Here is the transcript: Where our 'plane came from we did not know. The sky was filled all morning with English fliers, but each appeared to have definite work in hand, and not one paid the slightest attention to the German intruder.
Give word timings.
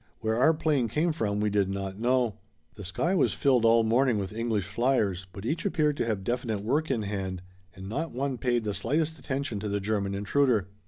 Where 0.19 0.35
our 0.37 0.55
'plane 0.55 0.87
came 0.87 1.11
from 1.11 1.39
we 1.39 1.51
did 1.51 1.69
not 1.69 1.99
know. 1.99 2.39
The 2.73 2.83
sky 2.83 3.13
was 3.13 3.35
filled 3.35 3.65
all 3.65 3.83
morning 3.83 4.17
with 4.17 4.33
English 4.33 4.65
fliers, 4.65 5.27
but 5.31 5.45
each 5.45 5.63
appeared 5.63 5.95
to 5.97 6.07
have 6.07 6.23
definite 6.23 6.63
work 6.63 6.89
in 6.89 7.03
hand, 7.03 7.43
and 7.75 7.87
not 7.87 8.11
one 8.11 8.39
paid 8.39 8.63
the 8.63 8.73
slightest 8.73 9.19
attention 9.19 9.59
to 9.59 9.69
the 9.69 9.79
German 9.79 10.15
intruder. 10.15 10.69